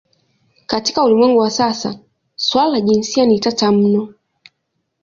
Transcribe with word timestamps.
Katika 0.65 1.03
ulimwengu 1.03 1.37
wa 1.39 1.51
sasa 1.51 1.99
suala 2.35 2.71
la 2.71 2.81
jinsia 2.81 3.25
ni 3.25 3.39
tata 3.39 3.71
mno. 3.71 4.13